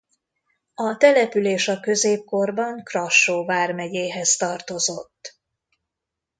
[0.73, 5.37] A település a középkorban Krassó vármegyéhez tartozott.